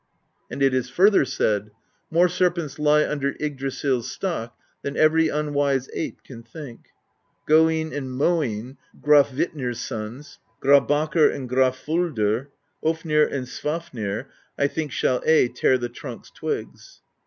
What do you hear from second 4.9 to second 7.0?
every unwise ape can think: